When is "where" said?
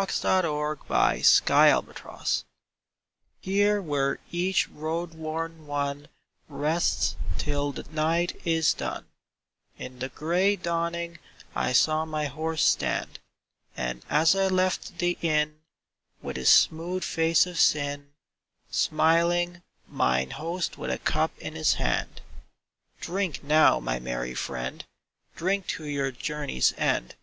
3.82-4.18